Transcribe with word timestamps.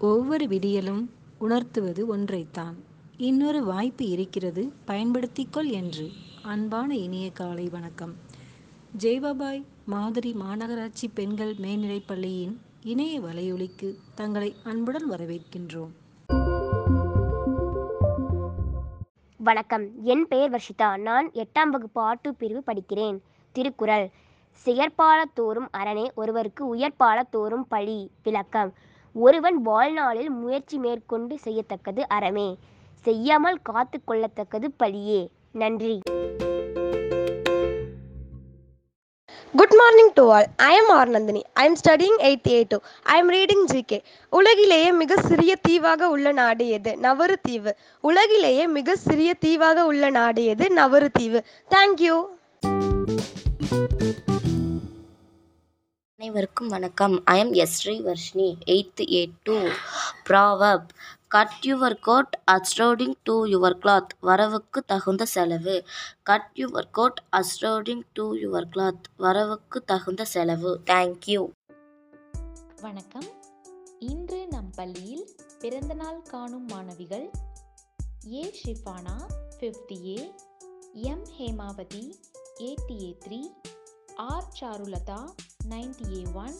ஒவ்வொரு 0.00 0.44
விடியலும் 0.44 1.06
உணர்த்துவது 1.38 2.16
ஒன்றைத்தான். 2.16 2.74
இன்னொரு 3.16 3.64
வாய்ப்பு 3.64 4.08
இருக்கிறது 4.08 4.72
பயன்படுத்திக்கொள் 4.86 5.70
என்று. 5.70 6.10
அன்பான 6.42 6.96
இனிய 6.96 7.30
காலை 7.30 7.68
வணக்கம். 7.68 8.14
ஜெய்பாபாய் 8.98 9.64
மாதிரி 9.86 10.36
மாநகராட்சி 10.40 11.08
பெண்கள் 11.14 11.54
மேல்நிலைப் 11.58 12.06
பள்ளியின் 12.06 12.60
இணைய 12.82 13.20
வலையொலிக்கு 13.20 13.94
தங்களை 14.14 14.54
அன்புடன் 14.64 15.10
வரவேற்கின்றோம். 15.10 15.90
வணக்கம். 19.36 20.02
என் 20.02 20.26
பெயர் 20.28 20.50
வர்ஷிதா. 20.50 20.96
நான் 20.96 21.30
எட்டாம் 21.30 21.70
வகுப்பு 21.70 22.00
ஆட்டு 22.00 22.34
பிரிவு 22.34 22.62
படிக்கிறேன். 22.66 23.18
திருக்குறள். 23.52 24.10
செயற்பாலத்தோறும் 24.64 25.68
அரணே 25.76 26.14
ஒருவருக்கு 26.14 26.76
உயர்பாலத் 26.76 27.28
தோறும் 27.30 27.68
பழி 27.68 28.10
விளக்கம். 28.22 28.72
ஒருவன் 29.18 29.58
வாழ்நாளில் 29.62 30.30
முயற்சி 30.30 30.78
மேற்கொண்டு 30.78 31.38
செய்யத்தக்கது 31.44 32.02
அறமே 32.08 32.48
செய்யாமல் 33.04 33.62
காத்து 33.62 34.00
கொள்ளத்தக்கது 34.00 34.68
பழியே 34.78 35.22
நன்றி 35.52 35.96
Good 39.54 39.72
morning 39.72 40.08
to 40.14 40.22
all. 40.24 40.46
I 40.58 40.72
am 40.72 40.88
Arnandini. 40.92 41.40
I 41.56 41.68
studying 41.74 42.18
eight 42.22 42.48
8th 42.48 42.56
A2. 42.56 42.78
I 43.06 43.20
reading 43.22 43.30
reading 43.30 43.62
GK. 43.72 43.92
உலகிலேயே 44.32 44.90
மிக 44.92 45.16
சிறிய 45.20 45.52
தீவாக 45.62 46.08
உள்ள 46.08 46.32
நாடு 46.32 46.64
எது 46.68 46.92
நவரு 46.96 47.36
தீவு 47.42 47.72
உலகிலேயே 48.04 48.66
மிக 48.68 48.96
சிறிய 48.96 49.30
தீவாக 49.40 49.86
உள்ள 49.86 50.10
நாடு 50.10 50.44
எது 50.44 50.66
நவரு 50.74 51.08
தீவு 51.10 51.40
தேங்க்யூ 51.70 52.16
அனைவருக்கும் 56.28 56.68
வணக்கம். 56.68 57.24
I 57.24 57.38
am 57.38 57.52
S 57.52 57.88
Varshini 57.88 58.54
eighth 58.66 59.00
eight 59.00 59.36
two 59.42 59.68
proverb 60.28 60.88
cut 61.28 61.54
your 61.66 62.00
coat 62.00 62.38
according 62.50 63.14
to 63.22 63.44
your 63.44 63.76
cloth 63.82 64.12
வரவுக்கு 64.20 64.82
தகுந்த 64.86 65.24
செலவு. 65.24 65.84
Cut 66.22 66.50
your 66.54 66.90
coat 66.90 67.22
according 67.32 68.02
to 68.12 68.34
your 68.34 68.66
cloth 68.74 69.06
வரவுக்கு 69.18 69.84
தகுந்த 69.86 70.24
செலவு. 70.24 70.80
தேங்க்யூ 70.84 71.48
வணக்கம். 72.80 73.28
இன்று 73.98 74.46
நம் 74.50 74.70
பள்ளியில் 74.76 75.26
பிறந்தநாள் 75.58 76.22
காணும் 76.22 76.66
மாணவிகள் 76.66 77.30
A. 78.32 78.54
Shifana 78.64 79.16
fifth 79.60 80.06
A 80.06 80.32
M 80.92 81.26
Hemavathi 81.38 82.04
eight 82.58 82.94
A 83.02 83.16
three 83.26 83.40
R 84.18 84.48
Charulatha 84.58 85.18
ninth 85.70 86.02
A 86.10 86.20
one 86.42 86.56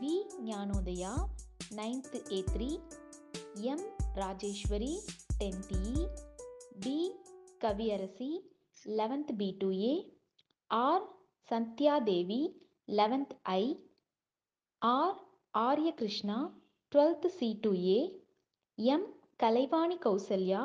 V 0.00 0.14
Gnanodaya 0.44 1.12
ninth 1.74 2.16
A 2.30 2.40
three 2.48 2.68
M 3.72 3.84
Rajeswari 4.14 4.92
tenth 5.38 5.72
E 5.84 5.94
D 6.80 6.96
Kaviyarasi 7.60 8.30
eleventh 8.98 9.32
B 9.40 9.48
two 9.60 9.70
A 9.82 9.94
R 10.70 11.04
Sandhiyadevi 11.48 12.40
eleventh 12.88 13.34
I 13.54 13.62
R 14.82 15.16
Aryakrishna 15.62 16.38
twelfth 16.92 17.28
C 17.38 17.48
two 17.64 17.72
A 17.88 17.98
M 18.78 19.06
Kalaivani 19.40 19.98
Kausalya 20.04 20.62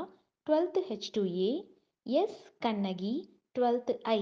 twelfth 0.47 0.81
H 0.89 1.09
two 1.15 1.23
A 1.41 1.51
S 2.05 2.41
Kannagi 2.59 3.15
twelfth 3.55 3.93
I 4.09 4.19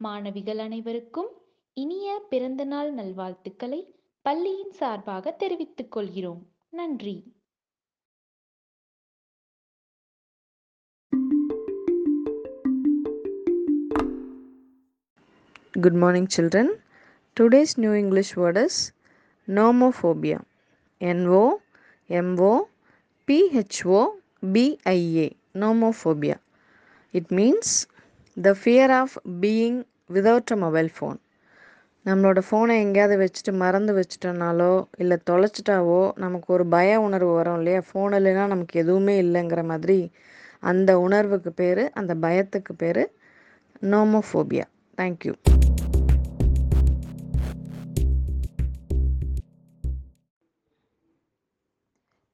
மாணவிகள் 0.00 0.58
அனைவருக்கும் 0.58 1.28
இனிய 1.76 2.26
பிறந்தநாள் 2.28 2.92
நல்வாழ்த்துக்களை 2.92 3.80
பள்ளியின் 4.22 4.72
சார்பாக 4.72 5.32
தெரிவித்துக் 5.32 5.90
கொள்கிறோம் 5.90 6.40
நன்றி 6.70 7.16
Good 15.74 15.94
morning, 15.94 16.26
children. 16.26 16.66
Today's 17.36 17.78
new 17.78 17.92
English 17.94 18.30
word 18.36 18.56
is 18.56 18.92
nomophobia. 19.48 20.38
N 21.00 21.26
O 21.28 21.44
M 22.10 22.36
O 22.40 22.54
P 23.28 23.50
H 23.54 23.86
O 23.86 24.00
B 24.52 24.78
I 24.84 25.00
A. 25.18 25.28
Nomophobia. 25.54 26.36
It 27.14 27.30
means 27.30 27.86
the 28.36 28.54
fear 28.54 28.88
of 28.92 29.18
being 29.40 29.76
without 30.10 30.52
mobile 30.62 30.90
phone 30.94 31.18
நம்மளோட 32.06 32.40
ஃபோனை 32.46 32.74
எங்கேயாவது 32.80 33.16
வச்சுட்டு 33.20 33.52
மறந்து 33.56 33.92
வச்சுட்டோனாலோ 33.92 34.70
இல்லை 34.98 35.16
தொலைச்சிட்டாவோ 35.26 36.00
நமக்கு 36.16 36.48
ஒரு 36.52 36.64
பய 36.68 37.00
உணர்வு 37.00 37.32
வரும் 37.32 37.58
இல்லையா? 37.58 37.80
ஃபோன் 37.88 38.14
இல்லைன்னா 38.18 38.44
நமக்கு 38.46 38.78
எதுவுமே 38.78 39.14
இல்லைங்கிற 39.22 39.62
மாதிரி 39.64 39.98
அந்த 40.62 40.90
உணர்வுக்கு 41.00 41.52
பேர் 41.54 41.82
அந்த 41.94 42.14
பயத்துக்கு 42.22 42.74
பேர் 42.74 43.02
நோமோஃபோபியா 43.90 44.66
தேங்க்யூ 44.98 45.34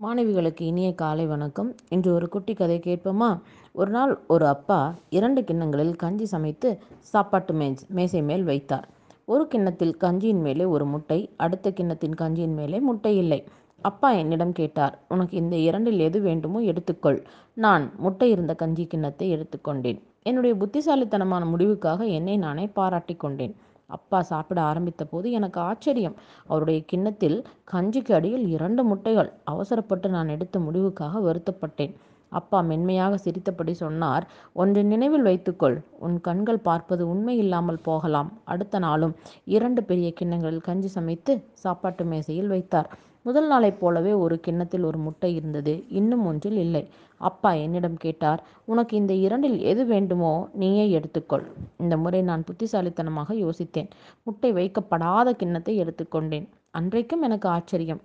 மாணவிகளுக்கு 0.07 0.63
இனிய 0.63 0.95
காலை 0.95 1.27
வணக்கம். 1.27 1.75
இன்று 1.89 2.15
ஒரு 2.15 2.29
குட்டி 2.29 2.55
கதை 2.55 2.79
கேட்போமா? 2.79 3.41
ஒரு 3.73 3.91
நாள் 3.91 4.21
ஒரு 4.29 4.47
அப்பா 4.47 4.95
இரண்டு 5.11 5.45
கிண்ணங்களில் 5.45 5.97
கஞ்சி 5.97 6.25
சமைத்து 6.25 6.79
சாப்பாட்டு 6.99 7.55
மேஜ் 7.55 7.87
மேசை 7.89 8.23
மேல் 8.23 8.45
வைத்தார். 8.45 8.89
ஒரு 9.25 9.47
கிண்ணத்தில் 9.47 9.97
கஞ்சியின் 9.97 10.41
மேலே 10.41 10.65
ஒரு 10.65 10.87
முட்டை 10.87 11.31
அடுத்த 11.37 11.73
கிண்ணத்தின் 11.73 12.15
கஞ்சியின் 12.15 12.55
மேலே 12.55 12.81
முட்டை 12.81 13.17
இல்லை. 13.17 13.45
அப்பா 13.83 14.13
என்னிடம் 14.13 14.53
கேட்டார் 14.53 14.99
உனக்கு 15.09 15.37
இந்த 15.37 15.57
இரண்டில் 15.57 15.99
எது 15.99 16.21
வேண்டுமோ 16.21 16.61
எடுத்துக்கொள். 16.61 17.25
நான் 17.55 17.93
முட்டை 17.99 18.31
இருந்த 18.31 18.55
கஞ்சி 18.55 18.87
கிண்ணத்தை 18.87 19.37
எடுத்துக்கொண்டேன். 19.37 20.03
என்னுடைய 20.23 20.57
புத்திசாலித்தனமான 20.57 21.45
முடிவுக்காக 21.57 22.07
என்னை 22.07 22.37
நானே 22.37 22.67
பாராட்டிக் 22.67 23.21
கொண்டேன். 23.21 23.57
அப்பா 23.87 24.23
சாப்பிட 24.23 24.61
ஆரம்பித்த 24.61 25.05
போது 25.05 25.31
எனக்கு 25.31 25.61
ஆச்சரியம். 25.61 26.17
அவருடைய 26.47 26.83
கிண்ணத்தில் 26.85 27.47
கஞ்சிக்கு 27.73 28.13
அடியில் 28.13 28.47
இரண்டு 28.47 28.85
முட்டைகள். 28.85 29.33
அவசரப்பட்டு 29.45 30.09
நான் 30.09 30.29
எடுத்த 30.29 30.59
முடிவுக்காக 30.59 31.23
வருத்தப்பட்டேன். 31.29 31.95
அப்பா 32.41 32.59
மென்மையாக 32.71 33.19
சிரித்தபடி 33.25 33.73
சொன்னார் 33.83 34.25
ஒன்று 34.63 34.81
நினைவில் 34.93 35.27
வைத்துக்கொள் 35.29 35.77
உன் 36.07 36.17
கண்கள் 36.27 36.65
பார்ப்பது 36.69 37.03
உண்மை 37.13 37.35
இல்லாமல் 37.45 37.85
போகலாம். 37.89 38.31
அடுத்த 38.53 38.79
நாளும் 38.87 39.17
இரண்டு 39.57 39.83
பெரிய 39.91 40.09
கிண்ணங்களில் 40.21 40.67
கஞ்சி 40.69 40.91
சமைத்து 40.97 41.35
சாப்பாட்டு 41.65 42.05
மேசையில் 42.13 42.53
வைத்தார். 42.55 42.89
முதல் 43.27 43.49
நாளைப் 43.53 43.79
போலவே 43.81 44.13
ஒரு 44.25 44.37
கிண்ணத்தில் 44.45 44.85
ஒரு 44.89 44.99
முட்டை 45.05 45.31
இருந்தது 45.39 45.73
இன்னும் 45.99 46.25
ஒன்றில் 46.31 46.59
இல்லை. 46.65 46.83
அப்பா 47.21 47.51
என்னிடம் 47.65 47.97
கேட்டார் 48.05 48.41
உனக்கு 48.73 48.95
இந்த 49.01 49.13
இரண்டில் 49.27 49.57
எது 49.71 49.83
வேண்டுமோ 49.93 50.33
நீயே 50.63 50.85
எடுத்துக்கொள் 50.99 51.45
இந்த 51.83 51.95
முறை 52.03 52.21
நான் 52.31 52.47
புத்திசாலித்தனமாக 52.49 53.35
யோசித்தேன். 53.45 53.89
முட்டை 54.27 54.51
வைக்கப்படாத 54.59 55.35
கிண்ணத்தை 55.41 55.75
எடுத்துக்கொண்டேன். 55.85 56.47
அன்றைக்கும் 56.79 57.25
எனக்கு 57.29 57.49
ஆச்சரியம். 57.57 58.03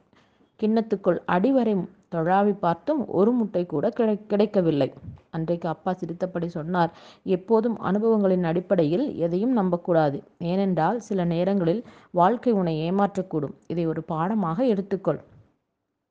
கிண்ணத்துக்குள் 0.60 1.20
அடிவரை 1.36 1.76
தொழாவி 2.12 2.54
பார்த்தும் 2.60 3.02
ஒரு 3.20 3.32
முட்டை 3.32 3.64
கூட 3.66 3.86
கிடை 3.90 4.16
கிடைக்கவில்லை. 4.28 4.90
அன்றைக்கு 5.30 5.68
அப்பா 5.70 5.92
சிரித்தபடி 5.94 6.48
சொன்னார் 6.50 6.92
எப்போதும் 7.36 7.78
அனுபவங்களின் 7.80 8.44
அடிப்படையில் 8.44 9.06
எதையும் 9.16 9.54
நம்பக்கூடாது. 9.54 10.18
ஏனென்றால் 10.52 11.00
சில 11.00 11.26
நேரங்களில் 11.26 11.84
வாழ்க்கை 12.12 12.54
உன்னை 12.54 12.76
ஏமாற்றக்கூடும். 12.88 13.56
இதை 13.68 13.86
ஒரு 13.86 14.04
பாடமாக 14.04 14.66
எடுத்துக்கொள். 14.66 15.22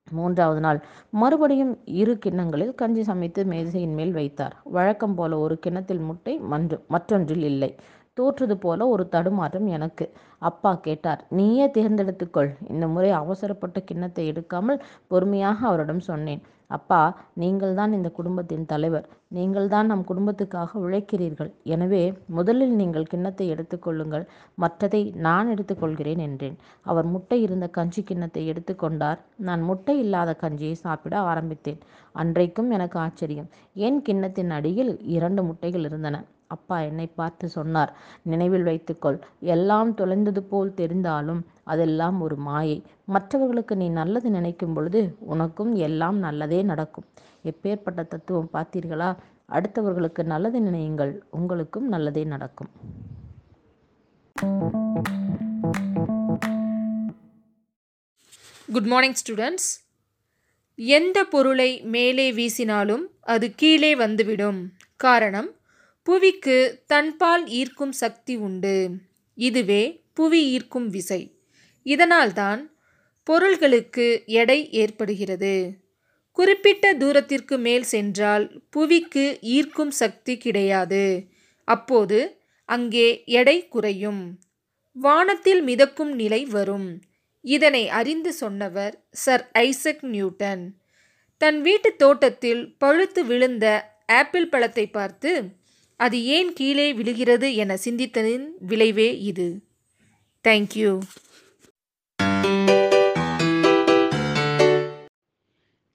மூன்றாவது 0.09 0.61
நாள் 0.61 0.79
மறுபடியும் 1.11 1.73
இரு 2.01 2.15
கிண்ணங்களில் 2.19 2.75
கஞ்சி 2.75 3.03
சமைத்து 3.03 3.41
மேசையின் 3.45 3.95
மேல் 3.95 4.13
வைத்தார். 4.13 4.55
வழக்கம் 4.77 5.15
போல 5.15 5.39
ஒரு 5.39 5.57
கிண்ணத்தில் 5.59 6.03
முட்டை 6.09 6.35
மன்று 6.53 6.77
மற்றொன்றில் 6.89 7.47
இல்லை. 7.51 7.71
தோற்றது 8.17 8.57
போல 8.57 8.87
ஒரு 8.89 9.05
தடுமாற்றம் 9.09 9.67
எனக்கு. 9.77 10.07
அப்பா 10.39 10.71
கேட்டார் 10.87 11.21
நீயே 11.39 11.67
தேர்ந்தெடுத்துக்கொள். 11.67 12.51
இந்த 12.69 12.87
முறை 12.89 13.11
அவசரப்பட்ட 13.23 13.79
கிண்ணத்தை 13.81 14.25
எடுக்காமல் 14.33 14.83
பொறுமையாக 15.07 15.67
அவரிடம் 15.69 16.03
சொன்னேன். 16.09 16.43
அப்பா 16.69 16.99
நீங்கள்தான் 17.35 17.93
இந்த 17.93 18.09
குடும்பத்தின் 18.11 18.67
தலைவர். 18.67 19.07
நீங்கள்தான் 19.29 19.87
நம் 19.87 20.05
குடும்பத்துக்காக 20.11 20.81
உழைக்கிறீர்கள். 20.81 21.51
எனவே 21.65 22.03
முதலில் 22.27 22.75
நீங்கள் 22.75 23.09
கிண்ணத்தை 23.13 23.47
எடுத்துக்கொள்ளுங்கள் 23.55 24.25
மற்றதை 24.59 25.03
நான் 25.27 25.51
எடுத்துக்கொள்கிறேன் 25.55 26.23
என்றேன். 26.29 26.57
அவர் 26.83 27.05
முட்டை 27.05 27.39
இருந்த 27.43 27.69
கஞ்சி 27.79 28.03
கிண்ணத்தை 28.03 28.45
எடுத்துக்கொண்டார் 28.53 29.21
நான் 29.49 29.61
முட்டை 29.61 29.97
இல்லாத 29.99 30.37
கஞ்சியை 30.43 30.77
சாப்பிட 30.87 31.17
ஆரம்பித்தேன். 31.33 31.81
அன்றைக்கும் 32.15 32.71
எனக்கு 32.71 32.99
ஆச்சரியம். 32.99 33.51
என் 33.87 34.03
கிண்ணத்தின் 34.03 34.55
அடியில் 34.59 34.93
இரண்டு 35.17 35.43
முட்டைகள் 35.43 35.87
இருந்தன? 35.91 36.19
அப்பா 36.51 36.77
என்னை 36.81 37.07
பார்த்து 37.07 37.49
சொன்னார் 37.49 37.91
நினைவில் 38.23 38.63
வைத்துக்கொள் 38.63 39.19
எல்லாம் 39.55 39.91
தொலைந்தது 39.95 40.43
போல் 40.43 40.77
தெரிந்தாலும் 40.77 41.43
அதெல்லாம் 41.65 42.21
ஒரு 42.21 42.37
மாயை. 42.37 42.79
மற்றவர்களுக்கு 43.07 43.77
நீ 43.77 43.89
நல்லது 43.89 44.31
நினைக்கும் 44.31 44.75
பொழுது 44.75 45.03
உனக்கும் 45.33 45.75
எல்லாம் 45.89 46.19
நல்லதே 46.19 46.63
நடக்கும். 46.63 47.07
எப்பேற்பட்ட 47.45 48.01
தத்துவம் 48.07 48.51
பார்த்தீர்களா? 48.53 49.11
அடுத்தவர்களுக்கு 49.51 50.23
நல்லது 50.23 50.59
நினையுங்கள் 50.61 51.13
உங்களுக்கும் 51.31 51.89
நல்லதே 51.89 52.25
நடக்கும். 52.25 52.71
குட் 58.73 58.91
மார்னிங் 58.93 59.19
ஸ்டூடெண்ட்ஸ் 59.21 59.71
எந்த 60.79 61.19
பொருளை 61.25 61.71
மேலே 61.95 62.27
வீசினாலும் 62.33 63.07
அது 63.35 63.47
கீழே 63.55 63.95
வந்துவிடும். 63.95 64.61
காரணம் 64.97 65.49
புவிக்கு 66.09 66.83
தன்பால் 66.87 67.47
ஈர்க்கும் 67.47 67.93
சக்தி 67.93 68.37
உண்டு. 68.37 68.97
இதுவே 69.35 70.05
புவி 70.13 70.51
ஈர்க்கும் 70.51 70.89
விசை. 70.89 71.39
இதனால்தான் 71.83 72.71
பொருள்களுக்கு 73.25 74.23
எடை 74.27 74.71
ஏற்படுகிறது. 74.71 75.75
குறிப்பிட்ட 76.33 76.95
தூரத்திற்கு 76.95 77.59
மேல் 77.59 77.83
சென்றால் 77.83 78.63
புவிக்கு 78.77 79.39
ஈர்க்கும் 79.41 79.91
சக்தி 79.91 80.39
கிடையாது. 80.39 81.27
அப்போது 81.65 82.41
அங்கே 82.65 83.23
எடை 83.25 83.69
குறையும். 83.69 84.39
வானத்தில் 84.93 85.63
மிதக்கும் 85.63 86.13
நிலை 86.13 86.45
வரும். 86.45 87.01
இதனை 87.41 87.89
அறிந்து 87.89 88.33
சொன்னவர் 88.33 89.05
சர் 89.11 89.51
ஐசக் 89.53 90.05
நியூட்டன். 90.05 90.75
தன் 91.39 91.61
வீட்டு 91.61 91.97
தோட்டத்தில் 91.97 92.77
பழுத்து 92.79 93.25
விழுந்த 93.25 93.97
ஆப்பிள் 94.07 94.49
பழத்தை 94.49 94.87
பார்த்து 94.87 95.59
அது 96.01 96.19
ஏன் 96.25 96.53
கீழே 96.53 96.93
விழுகிறது 96.93 97.55
என 97.55 97.79
சிந்தித்ததின் 97.85 98.47
விளைவே 98.61 99.09
இது. 99.21 99.47
தேங்க்யூ 100.49 100.93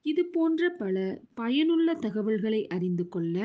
இது 0.02 0.26
போன்ற 0.26 0.70
பல 0.70 1.22
பயனுள்ள 1.34 1.94
தகவல்களை 1.94 2.68
அறிந்து 2.68 3.06
கொள்ள 3.08 3.38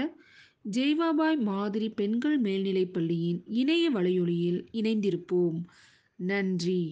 ஜெய்வாபாய் 0.72 1.38
மாதிரி 1.38 1.88
பெண்கள் 1.88 2.38
மேல்நிலைப் 2.38 2.92
பள்ளியின் 2.92 3.40
இணைய 3.46 3.90
வலையொலியில் 3.90 4.60
இணைந்திருப்போம். 4.72 5.60
நன்றி. 6.16 6.82